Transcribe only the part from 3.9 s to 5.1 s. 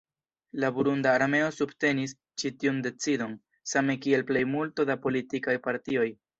kiel plejmulto da